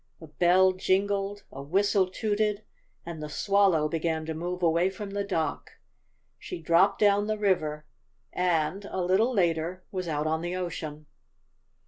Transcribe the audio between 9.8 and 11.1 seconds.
was out on the ocean.